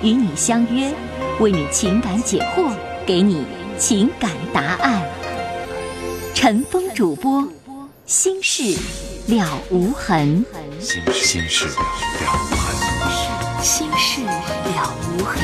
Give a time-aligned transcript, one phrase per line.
[0.00, 0.92] 与你相约，
[1.40, 2.72] 为你情感解惑，
[3.04, 3.44] 给你
[3.76, 5.02] 情感答案。
[6.32, 7.48] 陈峰主播，
[8.06, 8.78] 心事
[9.26, 10.44] 了无痕。
[10.78, 11.74] 心心事了
[12.30, 12.76] 无痕。
[13.60, 15.42] 心事了无痕。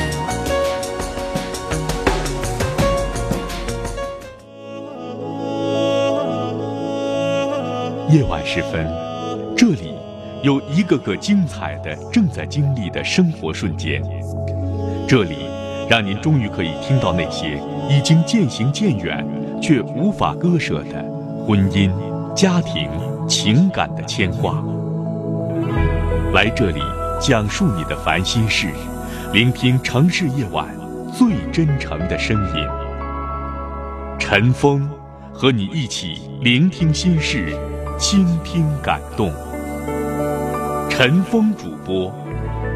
[8.09, 8.87] 夜晚时分，
[9.57, 9.93] 这里
[10.41, 14.01] 有一个个精彩的正在经历的生活瞬间。
[15.07, 15.47] 这里
[15.87, 19.23] 让您终于可以听到那些已经渐行渐远
[19.61, 21.03] 却无法割舍的
[21.45, 21.91] 婚姻、
[22.33, 22.89] 家庭、
[23.27, 24.63] 情感的牵挂。
[26.33, 26.81] 来这里
[27.21, 28.67] 讲述你的烦心事，
[29.31, 30.67] 聆听城市夜晚
[31.13, 32.67] 最真诚的声音。
[34.17, 34.89] 陈峰
[35.31, 37.55] 和你一起聆听心事，
[37.99, 39.31] 倾听感动。
[40.89, 42.11] 陈峰主播，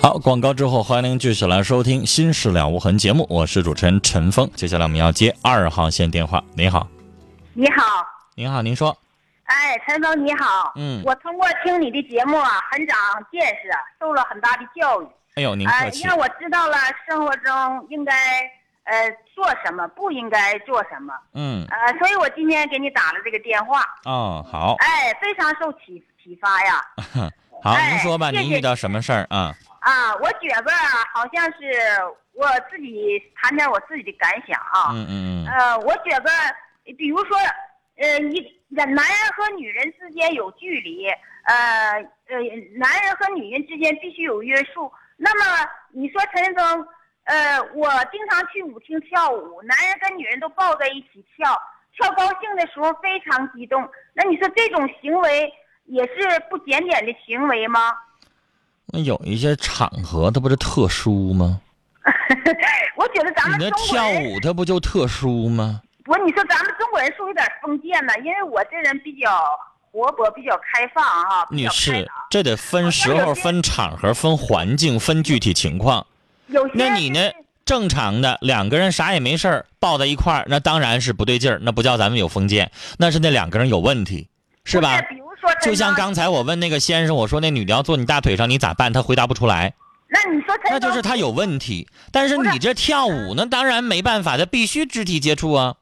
[0.00, 4.48] 好，广告之后，欢迎您继续来收听《心事了无痕》节目，我是主持人陈峰。
[4.54, 6.42] 接下来我们要接二号线电话。
[6.54, 6.86] 您好，
[7.52, 7.82] 你好，
[8.36, 8.96] 您好，您说，
[9.44, 11.02] 哎，陈峰你好，嗯。
[11.04, 12.96] 我通过听你的节目啊，很长
[13.32, 16.76] 见识，受了很大的教育，哎呦，您客哎，气，让我知道了
[17.08, 18.12] 生活中应该
[18.84, 18.94] 呃
[19.34, 26.84] 做什么，不应该做什么，嗯，呃，所以我今天给你打了这个电话，哦，好，哎，非常受启启发呀，
[27.60, 29.26] 好，哎您说吧，谢谢您遇到什么事儿？
[29.30, 29.52] 啊？
[29.88, 31.72] 啊，我觉着啊好像是
[32.34, 36.30] 我自己谈点我自己的感想啊，嗯嗯嗯，呃，我觉着，
[36.98, 37.38] 比如说，
[37.96, 41.08] 呃，一男人和女人之间有距离，
[41.44, 41.92] 呃
[42.28, 42.36] 呃，
[42.76, 44.92] 男人和女人之间必须有约束。
[45.16, 46.86] 那么你说陈峰，
[47.24, 51.58] 呃，我经常去舞厅跳舞，男人跟女人都抱在一起跳，
[51.96, 53.90] 跳高兴的时候非常激动。
[54.12, 55.50] 那你说这种行为
[55.84, 57.96] 也是不检点的行为吗？
[58.92, 61.60] 那有一些场合，它不是特殊吗？
[62.96, 65.80] 我觉得咱们你那们跳舞，它不就特殊吗？
[66.04, 68.12] 不，你说咱们中国人是不是有点封建呢？
[68.24, 69.42] 因为我这人比较
[69.92, 76.06] 活泼，比较开放啊，女士，这得分时候、分场合、分环境、分具体情况。
[76.46, 77.20] 有些那你呢？
[77.66, 84.26] 正常的两个人啥也没事儿抱在一块儿，那当然是不对劲儿，那不叫咱们有封建，那是那两个人有问题，
[84.64, 85.02] 是吧？
[85.02, 88.92] 比如说，就像刚才我问那个先生，我说那女的要坐你大腿上，你咋办？
[88.92, 89.74] 他回答不出来，
[90.08, 91.88] 那你说陈那就是他有问题。
[92.12, 95.74] 但是你这跳舞，那当然没办法，他必须肢体接触啊。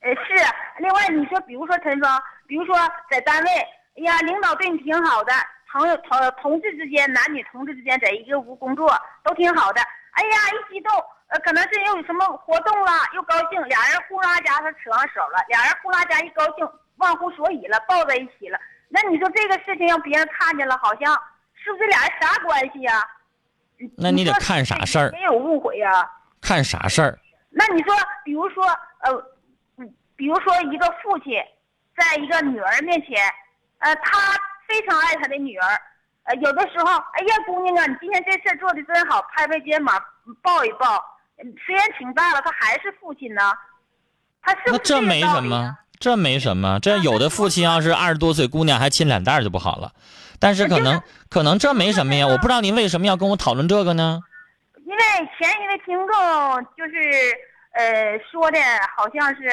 [0.00, 0.44] 呃是。
[0.78, 2.76] 另外你说，比如说陈峰，比如说
[3.10, 3.50] 在单位，
[3.96, 5.32] 哎呀，领导对你挺好的，
[5.72, 8.92] 朋友同同事之间，男女同志之间在一个屋工作
[9.24, 9.80] 都挺好的。
[10.12, 10.92] 哎呀，一激动，
[11.28, 18.58] 呃，可能是又有什么活动了，又高兴，俩人呼啦家他扯上手了，俩人呼啦家一高兴，忘乎所以了，抱在一起了。
[18.88, 21.14] 那你说这个事情让别人看见了，好像
[21.54, 22.92] 是不是这俩人啥关系呀、
[23.78, 27.18] 嗯那你得看啥事儿没有误会呀、看啥事儿？
[27.50, 28.64] 那你说，比如说，
[29.00, 29.12] 呃，
[29.76, 31.34] 嗯比如说一个父亲，
[31.94, 33.18] 在一个女儿面前，
[33.80, 34.32] 呃，他
[34.66, 35.80] 非常爱他的女儿，
[36.22, 40.02] 呃，有的时候，哎呀，姑娘啊，你今天这事做的真好，拍拍肩膀，
[40.40, 41.04] 抱一抱。
[41.38, 43.52] 嗯虽然挺大了，他还是父亲呢，
[44.40, 46.78] 他是不是这没道么，这没什么。
[46.80, 49.92] 这有的父亲要是二十多岁姑娘还亲脸蛋儿就不好了，
[50.38, 52.26] 但是可能可能这没什么呀。
[52.26, 54.20] 我不知道您为什么要跟我讨论这个呢？
[54.84, 55.02] 因为
[55.38, 57.34] 前一位听众就是
[57.72, 58.58] 呃说的
[58.96, 59.48] 好像是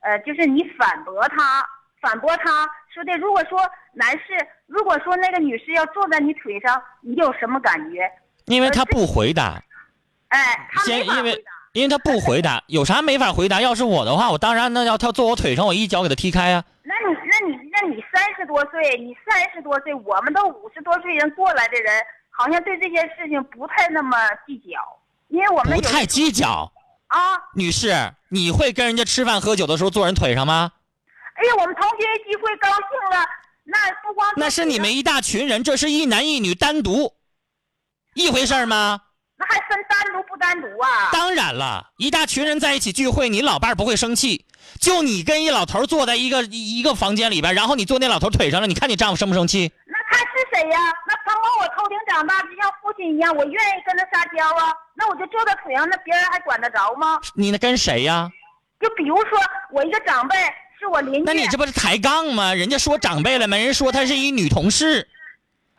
[0.00, 1.64] 呃就是你反驳他，
[2.00, 3.60] 反驳他说的，如果说
[3.92, 8.10] 男士，如果说那个女士要坐在你腿上，你有什么感觉？
[8.46, 9.60] 因为他不回答，
[10.28, 11.59] 哎，他没先因为法回答。
[11.72, 13.60] 因为他不回答，有啥没法回答？
[13.60, 24.80] 要是我的话，我当然那要他坐我腿上，我一脚给他踢开呀、那你那你那你三十多岁，你三十多岁，我们都五十多岁人过来的人，好像对这些事情不太那么计较，
[25.28, 26.72] 因为我们不太计较。
[27.06, 27.18] 啊。
[27.54, 27.94] 女士，
[28.30, 30.72] 你会跟人家吃饭喝酒的时候坐人腿上吗？
[31.34, 33.24] 哎呀，我们同学聚会高兴了，
[33.62, 37.14] 那不光那是你们一大群人，这是一男一女单独，
[38.14, 39.02] 一回事吗？
[39.40, 41.08] 那还分单独不单独啊？
[41.12, 44.44] 当然了，一大群人在一起聚会，你老伴儿不会生气。
[44.78, 49.72] 就你跟一老头坐在一个一个房间里边，然后你坐那老头腿上了，你看你丈夫生不生气？
[49.86, 50.78] 那他是谁呀？
[51.08, 54.70] 那他把我头顶长大，就像父亲一样，我愿意跟他撒娇啊。
[54.94, 57.18] 那我就坐在腿上，那别人还管得着吗？
[57.34, 58.30] 你那跟谁呀？
[58.78, 59.38] 就比如说
[59.72, 60.36] 我一个长辈
[60.78, 62.52] 是我邻居，那你这不是抬杠吗？
[62.52, 63.64] 人家说长辈了没？
[63.64, 65.08] 人说她是一女同事，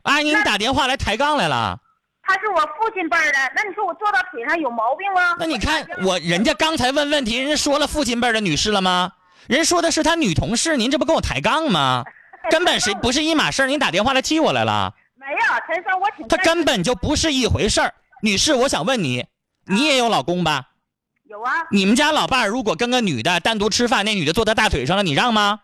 [0.01, 1.79] 啊，你打电话来抬杠来了。
[2.31, 5.35] 他是我父亲辈儿的，那你说我坐到腿上有毛病吗？
[5.37, 9.11] 那你看我，人家刚才问问题，人家说了父亲辈的女士了吗？
[9.47, 12.05] 人说的是他女同事，您这不跟我抬杠吗？
[12.49, 14.93] 根本是不是一码事儿您打电话来气我来了？
[15.15, 16.25] 没有，陈生，我挺。
[16.29, 17.93] 他根本就不是一回事儿。
[18.21, 19.25] 女士，我想问你，
[19.65, 20.69] 你也有老公吧？
[21.25, 21.51] 有啊。
[21.69, 25.59] 你们家老伴儿如果跟个女的单独吃饭，那女的坐他大腿上了，你让吗？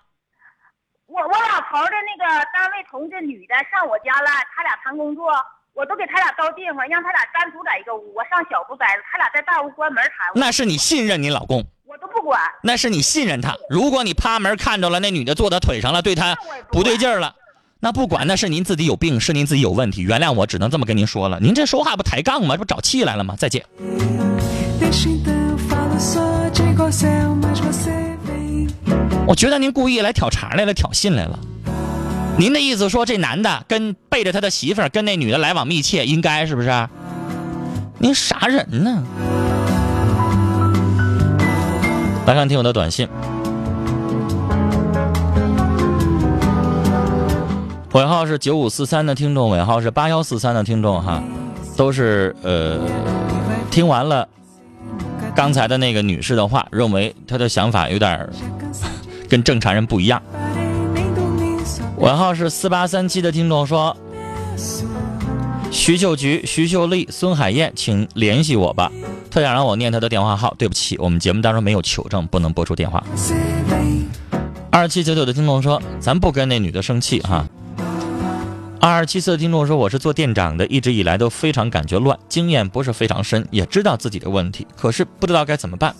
[1.06, 5.32] 我我老头的那个单位同志女的上我家来，他俩谈工作。
[5.78, 8.12] 我都给他俩到地方，让他俩单独在一个屋。
[8.16, 10.12] 我上小屋待着，他俩在大屋关门谈。
[10.34, 12.42] 那是你信任你老公，我都不管。
[12.64, 13.56] 那是你信任他。
[13.70, 16.36] 如果你趴门看着了那女的坐他腿上了，对他
[16.72, 17.36] 不对劲儿了，
[17.80, 20.02] 那不管，那是您自己有病，是您自己有问题。
[20.02, 21.40] 原谅我，只能这么跟您说了。
[21.40, 22.56] 您这说话不抬杠吗？
[22.56, 23.36] 这不找气来了吗？
[23.38, 23.64] 再见。
[29.28, 31.38] 我觉得您故意来挑茬来了，挑衅来了。
[32.40, 36.88] 您的意思说这男的跟背着他的媳妇儿跟那女的来往密切，应该是不是？
[37.98, 39.04] 您啥人呢？
[42.28, 43.08] 来看听友的短信，
[47.94, 51.24] 尾号是九五四三的听众，尾号是八幺四三的听众哈，
[51.76, 52.80] 都是呃
[53.72, 54.28] 听完了
[55.34, 58.30] 刚才的那个女士的话，认为她的想法有点
[59.28, 60.22] 跟正常人不一样。
[62.00, 63.98] 尾号是四八三七的听众说
[65.72, 68.92] ：“徐秀菊、徐秀丽、孙海燕，请联系我吧。
[69.32, 73.04] 特想让我念他的电话号，对不起，我们节目当中没有求证，不能播出电话。”
[74.70, 77.48] 二七九九的听众说：“咱不跟那女的生气哈。”
[78.80, 85.96] 二二七四的听众说：“我是做店长的，一直以来都非常感觉乱，经验不是非常深，也知道自己的问题，可是不知道该怎么办。”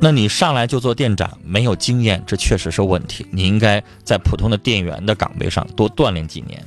[0.00, 3.26] 那你上来就做店长，没有经验，这确实是问题。
[3.30, 6.64] 你应该在普通的店员的岗位上多锻炼几年。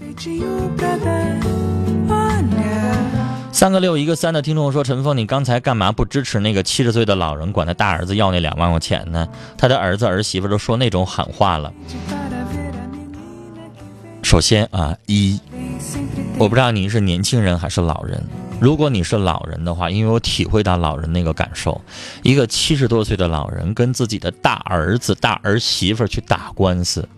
[3.53, 9.27] 三个六一个三的听众说：“陈峰，你刚才干嘛不支持那个七十岁的老人管他大儿子要那两万块钱呢？
[9.57, 11.71] 他的儿子儿媳妇都说那种狠话了。”
[14.23, 15.39] 首先啊，一，
[16.37, 18.23] 我不知道您是年轻人还是老人。
[18.61, 21.81] 如果你是老人的话，因为我体会到老人那个感受，
[22.21, 27.09] 一个七十多岁的老人跟自己的大儿子、大儿媳妇去打官司，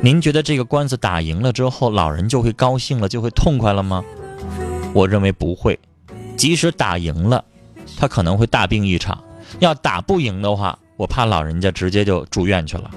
[0.00, 4.04] 您觉得这个官司打赢了之后，老人就会高兴了，就会痛快了吗？
[4.94, 5.76] 我认为不会。
[6.36, 7.44] 即使打赢了，
[7.98, 9.18] 他可能会大病一场；
[9.58, 12.88] 要打不赢的话，我怕老人家直接就住院去了。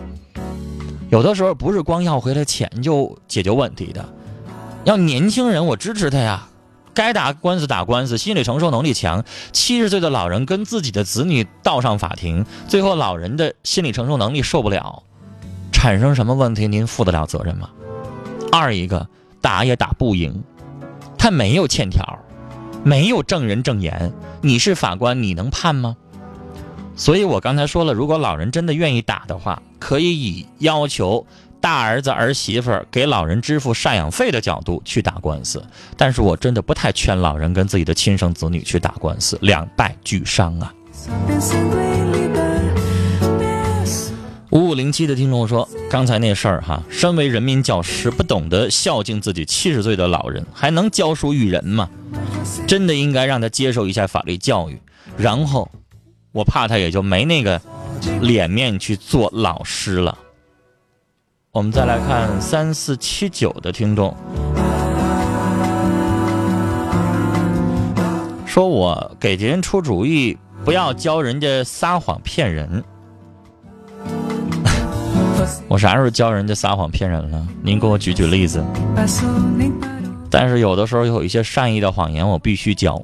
[1.10, 4.08] 有的时候不是光要回来钱就解决问题的，
[4.84, 6.46] 要年轻人，我支持他呀。
[7.00, 9.24] 该打官司打官司，心理承受能力强。
[9.54, 15.04] 七十岁的老人跟自己的子女到上法庭，最后老人的心理承受能力受不了，
[15.72, 17.70] 产生什么问题，您负得了责任吗？
[18.52, 19.08] 二一个
[19.40, 20.44] 打也打不赢，
[21.18, 22.20] 他没有欠条，
[22.84, 25.96] 没有证人证言，你是法官，你能判吗？
[26.98, 31.26] 所以我刚才说了，如果老人真的愿意打的话，可以以要求。
[31.62, 35.64] 大儿子儿媳妇给老人支付赡养费的角度去打官司，
[35.98, 40.74] 但是我真的不太劝老人跟自己的亲生子女去打官司，两败俱伤啊。
[44.52, 51.90] 五五零七的听众说，刚才那事儿哈，身为人民教师，不懂得孝敬自己七十岁的老人，还能教书育人吗？
[52.66, 54.82] 真的应该让他接受一下法律教育，
[55.18, 55.70] 然后，
[56.32, 57.62] 我怕他也就没那个
[58.22, 60.18] 脸面去做老师了。
[61.52, 64.16] 我们再来看三四七九的听众，
[68.46, 72.84] 说我给别人出主意，不要教人家撒谎骗人。
[75.68, 77.48] 我啥时候教人家撒谎骗人了？
[77.64, 78.64] 您给我举举例子。
[80.30, 83.02] 但是有的时候有一些善意的谎言，我必须教。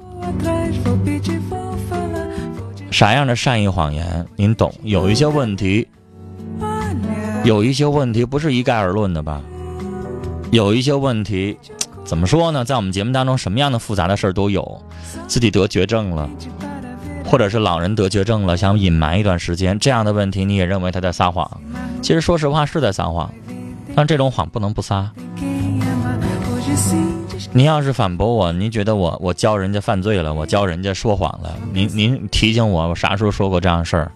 [2.92, 4.24] 啥样的善意谎言？
[4.36, 4.72] 您懂？
[4.84, 5.88] 有一些问题。
[7.48, 9.40] 有一些问题不是一概而论的吧？
[10.50, 11.56] 有一些问题，
[12.04, 12.64] 怎么说呢？
[12.64, 14.82] 在我们节目当中，什么样的复杂的事儿都有，
[15.28, 16.28] 自己得绝症了，
[17.24, 21.48] 或者是老人得绝症了，想隐瞒一段时间，这样的问题你也认为他在撒谎？
[22.02, 23.30] 其实说实话是在撒谎，
[23.94, 25.12] 但这种谎不能不撒。
[27.52, 34.10] 您要是反驳我，您觉得我我教人家犯罪了，我教人家说谎了，您您提醒我，我啥时候说过这样的事儿？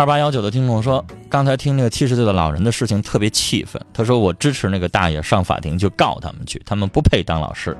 [0.00, 7.76] 二八幺九的听众说，刚才听那个七十岁的老人的事情特别气愤，他说我支持那个大爷上法庭去告他们去，他们不配当老师。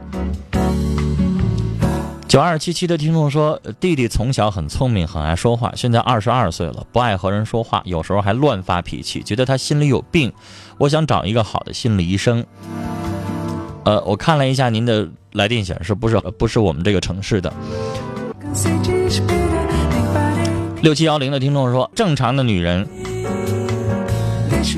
[2.29, 10.31] 九二七七的听众说，弟弟从小很聪明，很爱说话，现在二十二岁了，不爱和人说话，有时候还乱发脾气，觉得他心里有病。
[10.77, 12.45] 我想找一个好的心理医生。
[13.85, 17.51] 呃，我看了一下您的来电显示，不是不是我们这个城市的。
[20.83, 22.89] 六七幺零的听众说，正常的女人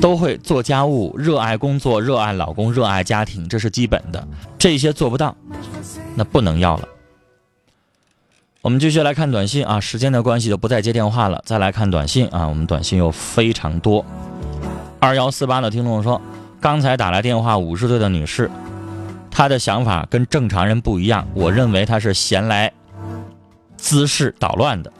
[0.01, 4.27] 都会做家务，热爱工作，热爱老公，热爱家庭，这是基本的。
[4.57, 5.33] 这些做不到，
[6.15, 6.87] 那不能要了。
[8.61, 11.41] 我们继续来看短信啊，时间的关系就不再接电话了。
[11.45, 14.05] 再来看短信啊，我们短信又非常多。
[14.99, 16.21] 二幺四八的听众说，
[16.59, 18.51] 刚才打来电话，五十岁的女士，
[19.31, 21.25] 她的想法跟正常人不一样。
[21.33, 22.71] 我认为她是闲来
[23.77, 24.91] 滋事捣乱的。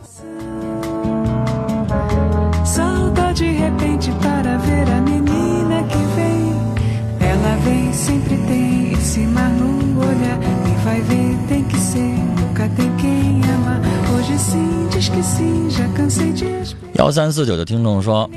[16.95, 18.29] 幺三四九的听众说。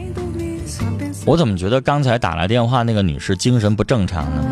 [1.25, 4.45] 我怎么觉得刚才打来电话那个女士精神不正常呢？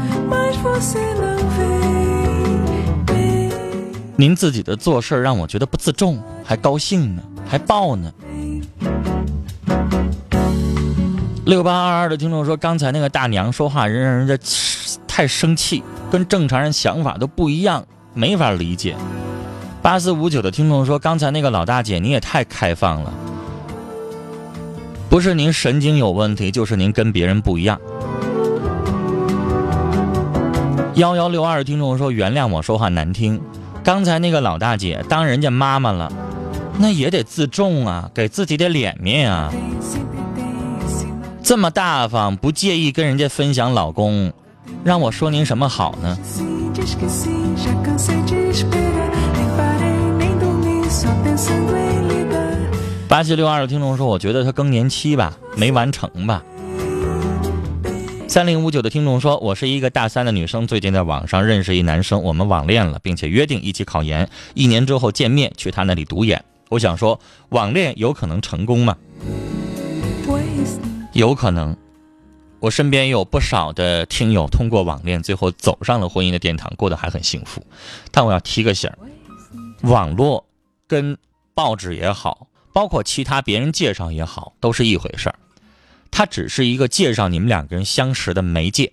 [4.17, 8.13] 您自己的做事让我觉得不自重，还高兴呢，还抱呢。
[11.45, 14.37] 六八二二的听众说，刚才那个大娘说话人让人家
[15.07, 18.97] 太生气，跟正常人想法都不一样，没法理解。
[19.85, 23.13] 八四五九的听众说，刚才那个老大姐你也太开放了。
[25.11, 27.79] 不是您神经有问题，就是您跟别人不一样。
[30.95, 33.39] 幺幺六二听众说：“原谅我说话难听，
[33.83, 36.11] 刚才那个老大姐当人家妈妈了，
[36.79, 39.53] 那也得自重啊，给自己点脸面啊。
[41.43, 44.33] 这么大方，不介意跟人家分享老公，
[44.83, 46.17] 让我说您什么好呢？”
[53.15, 56.43] 八七六二的听众说：“我觉得他更年期吧，没完成吧。”
[58.27, 66.45] 三零五九的听众说：“我是一个大三的女生，最近在网上认识一男生，我们网恋了，并且约定一起考研，一年之后见面去他那里读研。
[66.71, 68.97] 我想说，网恋有可能成功吗？
[71.13, 71.77] 有可能。
[72.59, 77.65] 我身边有不少的听友通过网恋，最后走上了婚姻的殿堂，过得还很幸福。
[78.11, 78.91] 但我要提个醒，
[79.83, 80.45] 网络
[80.89, 81.17] 跟
[81.55, 85.37] 报纸也好。”包括其他别人介绍也好，都是一回事儿。
[86.11, 88.93] 它只是一个介绍你们两个人相识的媒介，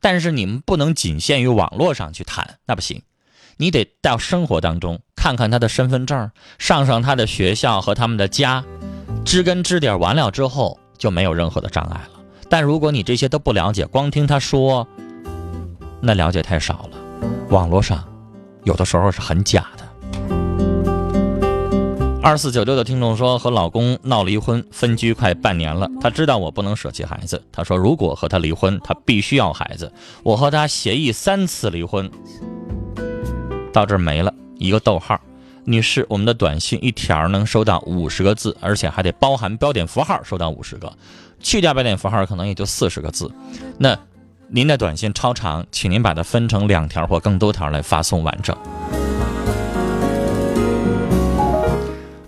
[0.00, 3.02] 但是你们不能仅限于网络上去谈，那不行。
[3.58, 8.64] 你得到生活当中看看他的身份证，上上他的学校和他们的家，
[9.24, 12.20] 知根知底完了之后就没有任何的障碍了。
[12.48, 14.86] 但如果你这些都不了解，光听他说，
[16.00, 16.98] 那了解太少了。
[17.50, 18.04] 网络上
[18.64, 19.81] 有的时候是很假的。
[22.24, 25.90] 二四九六的听众说，和老公闹离婚，分居快半年了。
[26.00, 27.42] 他知道我不能舍弃孩子。
[27.50, 29.92] 他说，如果和他离婚，他必须要孩子。
[30.22, 32.08] 我和他协议三次离婚，
[33.72, 35.20] 到这儿没了一个逗号。
[35.64, 40.92] 女士，我们的短信一条能收到五十个字，而且还得包含标点符号，收到五十个，
[41.40, 43.28] 去掉标点符号可能也就四十个字。
[43.78, 43.98] 那
[44.48, 48.56] 您的短信超长，请您把它分成两条或更多条来发送完整。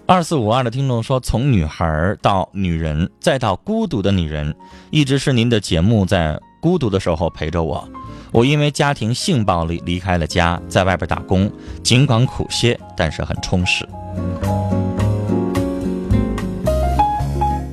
[0.06, 4.54] 二四五二的听众说：“从女孩到女人，再到孤独的女人，
[4.90, 7.88] 一直是您的节目在孤独的时候陪着我。
[8.30, 11.50] 我因为家庭性暴力离开了家，在外边打工，
[11.82, 13.88] 尽管苦些，但是很充实。”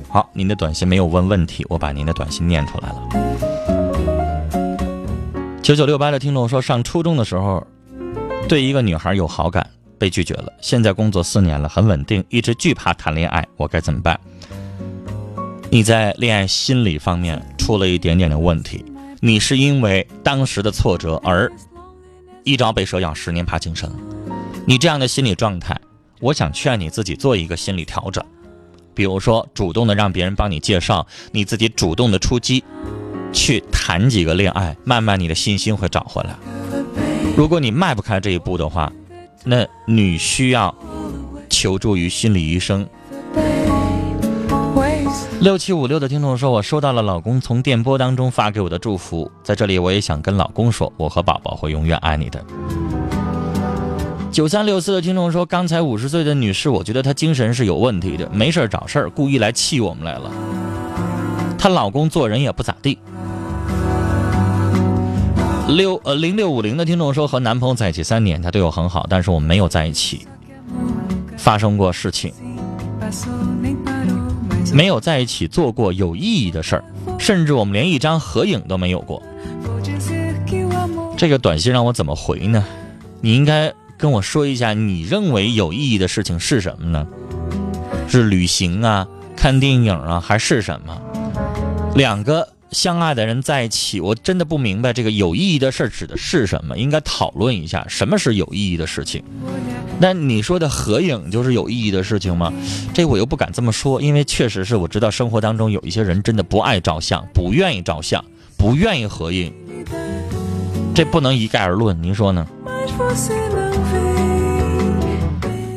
[0.08, 3.02] 好，您的短信没有问问题，我把您的短信念出来了。
[5.62, 7.62] 九九六八的听众说：“上初中的时候，
[8.48, 9.68] 对一个女孩有好感。”
[10.02, 10.52] 被拒绝了。
[10.60, 14.18] 现在工作四年了，很稳定，一直惧怕谈恋爱，我该怎么办？
[15.70, 18.84] 你在恋爱心理方面出了一点点的问题。
[19.20, 21.48] 你是因为当时的挫折而
[22.42, 23.88] 一朝被蛇咬，十年怕井绳。
[24.66, 25.80] 你这样的心理状态，
[26.18, 28.24] 我想劝你自己做一个心理调整，
[28.94, 32.64] 比如说主动的让别人帮你介绍，你自己主动的出击，
[33.32, 36.34] 去谈几个恋爱，慢慢你的信心会找回来。
[37.36, 38.92] 如果你迈不开这一步的话，
[39.44, 40.74] 那女需要
[41.48, 42.86] 求助于心理医生。
[45.40, 52.44] 六七五六的听众说，我收到了老公从电波当中发给我的祝福，在这里我也想跟老公说，我和宝宝会永远爱你的。
[54.30, 60.30] 九三六四的听众说，刚才五十岁的女士，我觉得她精神是有问题的，没事找事儿，故意来气我们来了。
[61.58, 62.98] 她老公做人也不咋地。
[65.76, 70.26] 六呃零六五零的听众说，和男朋友在一起三年，他对我很好，但是我们没有在一起，
[71.36, 72.32] 发生过事情。
[74.72, 76.84] 没有在一起做过有意义的事儿，
[77.18, 79.22] 甚至我们连一张合影都没有过。
[81.16, 82.64] 这个短信让我怎么回呢？
[83.20, 87.06] 你应该跟我说一下，你认为有意义的事情是什么呢？
[88.08, 91.00] 是旅行啊，看电影啊，还是什么？
[91.94, 96.76] 两个相爱的人在一起，我真的不明白这个有意义的事指的是什么？
[96.76, 99.22] 应该讨论一下什么是有意义的事情。
[99.98, 102.52] 那你说的合影就是有意义的事情吗？
[102.92, 108.24] 这我又不敢这么说，因为确实是我知道生活当中有一些人真的不爱照相，不愿意照相，
[108.56, 109.52] 不愿意合影，
[110.94, 112.46] 这不能一概而论，您说呢？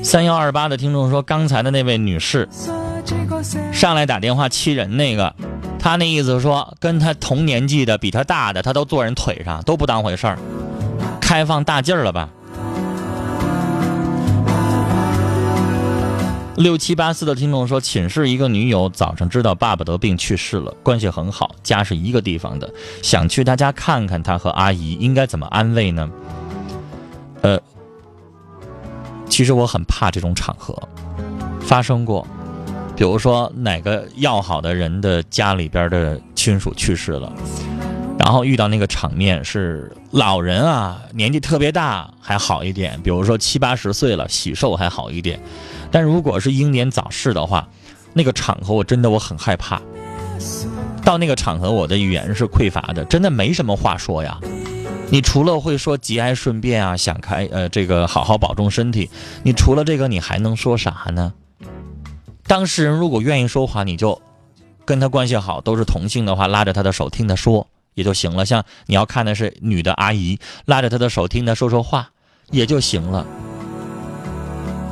[0.01, 2.47] 三幺二八的听众说，刚才的那位女士
[3.73, 5.35] 上来打电话气人那个，
[5.85, 10.39] 他那意思说，跟他同年纪的、比他大的，他都坐人腿上，都不当回事儿，
[11.21, 12.27] 开放大劲儿了吧？
[16.55, 22.67] 六七八四的听众说，寝室一个女友早上知道爸爸得病去世了，关系很好，家是一个地方的，
[23.03, 26.09] 想去他家看看他和阿姨，应该怎么安慰呢？
[27.43, 27.59] 呃，
[29.29, 30.75] 其实我很怕这种场合
[31.61, 32.25] 发生过，
[32.95, 37.31] 比如说哪个要好的人的家里边的亲属去世了，
[38.17, 45.39] 然后遇到那个场面是老人啊，年纪特别大还好一点，比如说七八十岁了，喜寿还好一点。
[45.91, 47.67] 但如果是英年早逝的话，
[48.13, 49.81] 那个场合我真的我很害怕。
[51.03, 54.39] 到那个场合，我的语言是匮乏的，真的没什么话说呀。
[55.09, 59.09] 你除了会说节哀顺变啊，想开呃这个好好保重身体，
[59.43, 61.33] 你除了这个你还能说啥呢？
[62.47, 64.21] 当事人如果愿意说话，你就
[64.85, 68.45] 跟他关系好，都是同性的话，拉着他的手听他说也就行了。
[68.45, 72.09] 像你要看的是女的阿姨，拉着他的手听他说说话
[72.51, 73.25] 也就行了。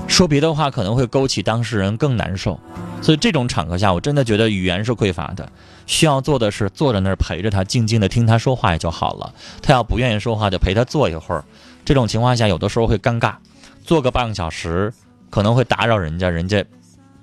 [0.08, 2.60] 说别的话可能会勾起当事人更难受，
[3.02, 5.48] 所以这种场合下，我真的觉得语言是匮乏的。
[5.86, 9.34] 需要做的是坐在那儿陪着他，静静的听他说话也就好了。
[9.62, 11.44] 他要不愿意说话，就陪他坐一会儿。
[11.86, 13.36] 这种情况下，有的时候会尴尬，
[13.84, 14.94] 坐个半个小时
[15.30, 16.63] 可能会打扰人家，人家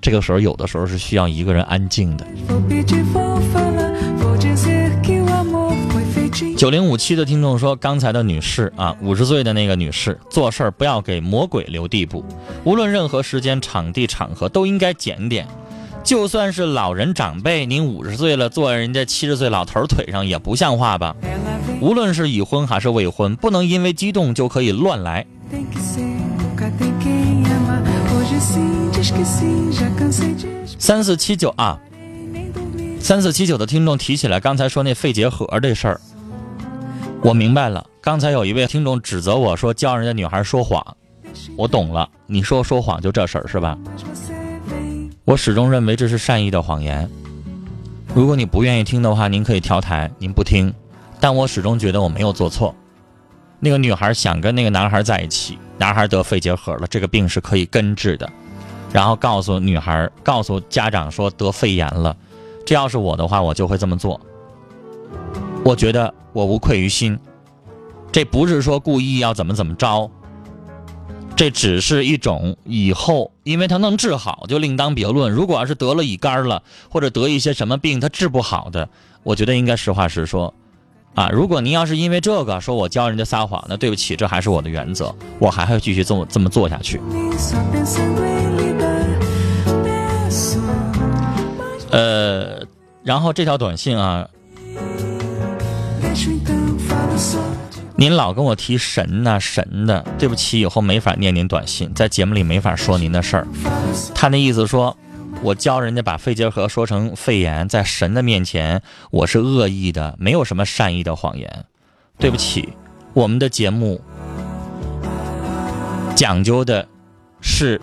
[0.01, 2.27] 这个时候有的时候是需要一个人安静的。
[6.57, 12.25] 九零五七的听众说：“刚才的女士啊，五十岁的那个女士，做事儿不要给魔鬼留地步。
[12.65, 15.47] 无论任何时间、场地、场合，都应该检点。
[16.05, 21.17] 就算是老人长辈，您五十岁了，坐在人家七十岁老头腿上，也不像话吧？
[21.81, 25.27] 无论是已婚还是未婚，不能因为激动就可以乱来。”
[30.79, 31.79] 三四七九啊，
[32.99, 36.01] 三四七九的听众提起来刚才说那肺结核这事儿。
[37.23, 40.83] 我明白了，刚才有一位听众指责我说教人家女孩说谎，
[41.55, 42.09] 我懂了。
[42.27, 43.77] 你说说谎就这事儿是吧？
[45.27, 47.09] 我始终认为这是善意的谎言。
[48.15, 50.73] 如果你不愿意听的话，您可以调台，您不听。
[51.21, 52.75] 但我始终觉得我没有做错。
[53.59, 58.31] 那个女孩想跟那个男孩在一起，男孩得肺结核了，这个病是可以根治的。
[58.93, 62.15] 然后告诉女孩，告诉家长说得肺炎了。
[62.67, 64.21] 这要是我的话，我就会这么做。
[65.65, 67.19] 我觉得我无愧于心，
[68.13, 70.11] 这不是说故意要怎么怎么着，
[71.35, 75.33] 这只是一种以后，因为他能治好就另当别论。
[75.33, 78.87] 如果要是得了乙肝了，或者得一些什么病他治不好的，
[79.23, 80.53] 我觉得应该实话实说，
[81.15, 87.01] 啊，如果您要是因为这个说我教人家撒谎，那对不起，这还是我的原则，我还会继续这么这么做下去。
[91.91, 92.63] 呃，
[93.03, 94.29] 然后这条短信啊。
[97.97, 103.47] 您老跟我提神呐神的，对不起，以后没法念您短信，在节目里没法说您的事儿。
[104.15, 104.97] 他那意思说，
[105.43, 111.65] 我教人家把肺结核说成肺炎，在神的面前，我是恶意的，没有什么善意的谎言。
[112.19, 112.69] 对不起，
[113.15, 113.99] 我们的节目
[116.15, 116.87] 讲究的
[117.41, 117.81] 是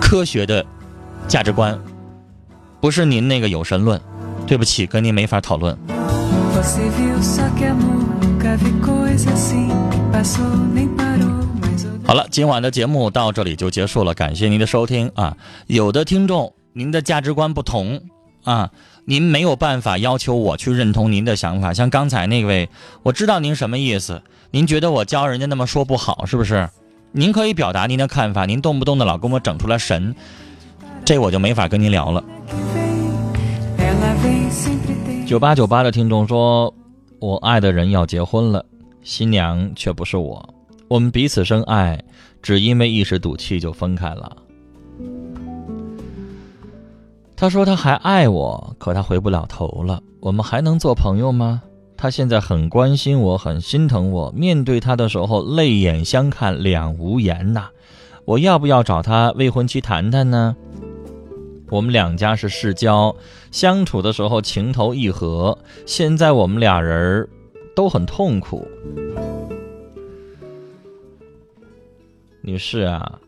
[0.00, 0.66] 科学的
[1.28, 1.78] 价值观，
[2.80, 4.00] 不是您那个有神论。
[4.48, 5.78] 对不起，跟您没法讨论。
[12.10, 15.36] 好了，今晚的节目到这里就结束了，感谢您的收听啊！
[15.68, 18.00] 有的听众您的价值观不同
[18.42, 18.72] 啊，
[19.04, 21.72] 您没有办法要求我去认同您的想法。
[21.72, 22.68] 像刚才那位，
[23.04, 24.20] 我知道您什么意思，
[24.50, 26.68] 您觉得我教人家那么说不好，是不是？
[27.12, 30.12] 您可以表达您的看法，您动不动的老跟我整出来神，
[31.04, 32.24] 这我就没法跟您聊了。
[35.28, 36.74] 九八九八的听众说，
[37.20, 38.66] 我爱的人要结婚了，
[39.04, 40.54] 新娘却不是我。
[40.90, 42.02] 我们彼此深爱，
[42.42, 44.36] 只因为一时赌气就分开了。
[47.36, 50.02] 他说他还爱我，可他回不了头了。
[50.18, 51.62] 我们还能做朋友吗？
[51.96, 54.32] 他现在很关心我，很心疼我。
[54.32, 57.68] 面对他的时候，泪眼相看，两无言呐。
[58.24, 60.56] 我要不要找他未婚妻谈谈呢？
[61.68, 63.14] 我们两家是世交，
[63.52, 65.56] 相处的时候情投意合。
[65.86, 67.28] 现在我们俩人
[67.76, 68.66] 都很痛苦。
[72.42, 73.18] 女士啊，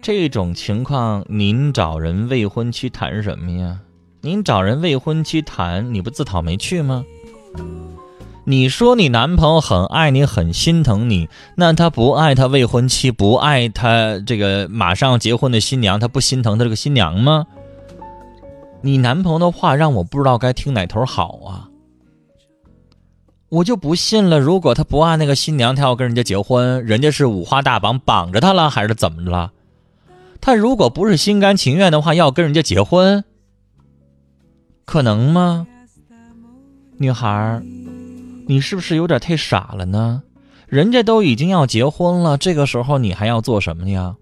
[0.00, 3.80] 这种情况您找人未婚妻谈什么呀？
[4.20, 7.04] 您找人未婚妻谈，你不自讨没趣吗？
[8.44, 17.46] 你说你男朋友很爱你，很心疼你，那他不爱他未婚妻，不爱他这个马上结婚的新娘，他不心疼他这个新娘吗？
[18.82, 21.65] 你男朋友的话让我不知道该听哪头好啊！
[23.48, 29.52] 我就不信了，如果他不爱那个新娘，他要跟人家结婚，人家是五花大绑绑着他了，还是怎么了？
[30.40, 33.24] 他如果不是心甘情愿的话，要跟人家结婚，
[34.84, 35.66] 可能吗？
[36.98, 37.62] 女孩，
[38.48, 40.22] 你是不是有点太傻了呢？
[40.66, 44.16] 人家都已经要结婚了，这个时候你还要做什么呀？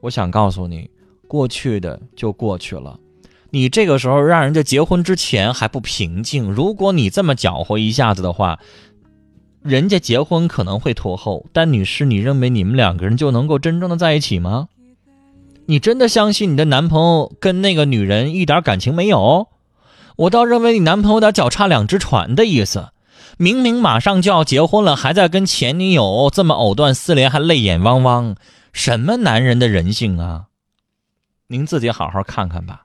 [0.00, 0.90] 我想告诉你，
[1.28, 2.98] 过去的就过去了。
[3.54, 8.58] 你这个时候让人家结婚之前还不平静，如果你这么搅和一下子的话，
[9.62, 11.44] 人家结婚可能会拖后。
[11.52, 14.68] 但女士，你认为你们两个人就能够真正的在一起吗？
[15.66, 19.48] 你真的相信你的男朋友跟那个女人一点感情没有？
[20.16, 22.88] 我倒认为你男朋友有点脚踏两只船的意思。
[23.36, 28.34] 明明马上就要结婚了，还在跟前女友这么藕断丝连，还泪眼汪汪，
[28.72, 30.46] 什么男人的人性啊？
[31.48, 32.84] 您自己好好看看吧。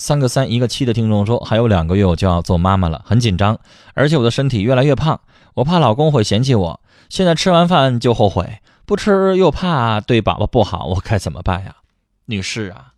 [0.00, 3.58] 三个三一个七的听众说，还有两个月我就要做妈妈了，很紧张，
[3.94, 5.20] 而且我的身体越来越胖，
[5.54, 6.80] 我怕老公会嫌弃我。
[7.08, 11.78] 现在吃完饭就后悔，不吃又怕对宝宝不好，我该怎么办呀？
[12.26, 12.92] 女士啊，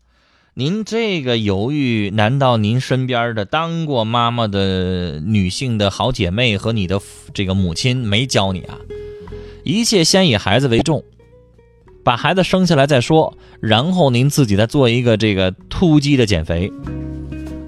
[0.53, 7.01] 您这个犹豫，难道您身边的当过妈妈的女性的好姐妹和你的
[7.33, 8.77] 这个母亲没教你啊？
[9.65, 11.03] 一切先以孩子为重。
[12.03, 16.73] 把孩子生下来再说，然后您自己再做一个这个突击的减肥。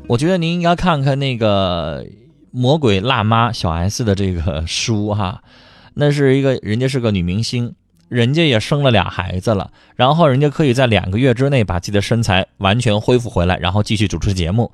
[0.09, 2.05] 我觉得您应该看看那个
[2.51, 5.43] 《魔鬼辣妈》小 S 的这个书哈，
[5.95, 7.75] 那是一个人家是个女明星，
[8.09, 14.73] 人家也生了俩孩子了，然后人家可以在两个月之内把自己的身材完全恢复回来，然后继续主持节目，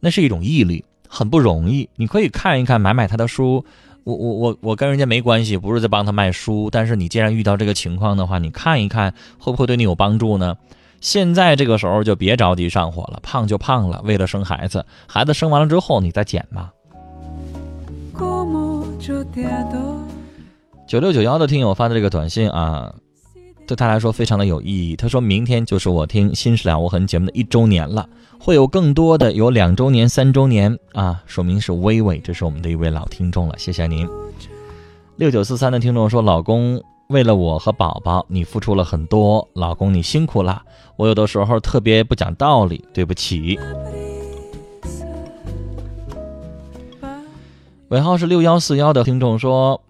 [0.00, 1.88] 那是一种毅力，很不容易。
[1.96, 3.64] 你可以看一看，买买他的书。
[4.08, 6.70] 我我我我跟人家没关系，不是在帮他卖书。
[6.72, 10.56] 但是你既然遇到这个情况的话，你看一看会不会对你有帮助呢？
[11.02, 16.72] 现在这个时候就别着急上火了，胖就胖了，为了生孩子，孩子生完了之后你再减吧。
[20.86, 22.94] 九六九幺的听友发的这个短信啊。
[23.68, 24.96] 对他来说非常的有意义。
[24.96, 28.08] 他说明天就是我听《新事了无痕》节目的一周年了，
[28.40, 34.08] 会有更多的有两周年、三周年啊，说明是微微，这是我们的一位老听众了，谢谢您。
[35.16, 40.62] 六九四三的听众说：“老公，为了我和宝宝，你付出了很多，老公你辛苦了。
[40.96, 43.58] 我有的时候特别不讲道理，对不起。”
[47.88, 49.82] 尾号是六幺四幺的听众说：“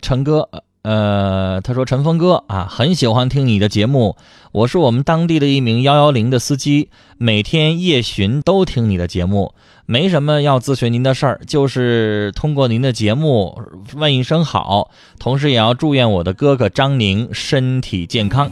[0.00, 0.48] 陈哥。”
[0.82, 4.16] 呃，他说：“陈峰哥啊，很喜欢听你的节目。
[4.50, 9.54] 我是我们当地的一名幺幺零的司机，每天夜巡都听你的节目。
[9.86, 13.60] 没什么要咨询您的事儿，就是通过您的节目
[13.94, 14.90] 问一声好，
[15.20, 18.50] 同时也要祝愿我的哥哥张宁身体健康。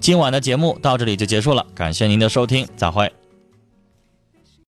[0.00, 3.12] 今晚的节目到这里就结束了，感谢您的收听，再会。”